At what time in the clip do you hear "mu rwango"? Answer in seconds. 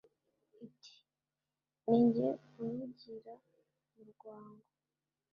3.91-4.67